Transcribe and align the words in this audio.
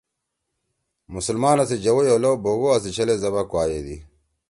مسلمانا 1.13 1.63
سی 1.69 1.75
جوَئی 1.83 2.07
او 2.11 2.17
لؤ 2.23 2.33
بوگوا 2.43 2.73
سی 2.83 2.89
چھلے 2.95 3.15
زبح 3.21 3.43
کُوا 3.51 3.63
یِدی 3.69 3.97